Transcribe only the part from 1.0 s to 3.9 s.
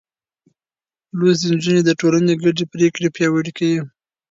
لوستې نجونې د ټولنې ګډې پرېکړې پياوړې کوي.